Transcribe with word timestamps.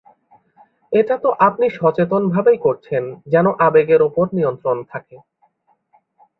এটা 0.91 1.15
তো 1.17 1.29
আপনি 1.47 1.65
সচেতনভাবেই 1.77 2.57
করছেন 2.57 3.03
যেন 3.27 3.45
আবেগের 3.67 4.01
ওপর 4.07 4.25
নিয়ন্ত্রণ 4.37 4.77
থাকে… 4.91 5.17